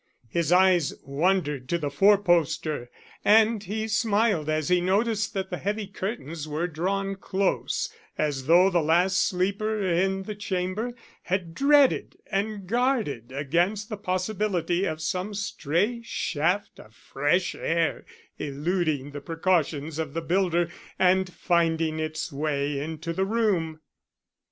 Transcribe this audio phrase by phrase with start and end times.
[0.29, 2.89] His eyes wandered to the fourposter,
[3.23, 8.71] and he smiled as he noticed that the heavy curtains were drawn close, as though
[8.71, 15.35] the last sleeper in the chamber had dreaded and guarded against the possibility of some
[15.35, 18.03] stray shaft of fresh air
[18.39, 23.79] eluding the precautions of the builder and finding its way into the room.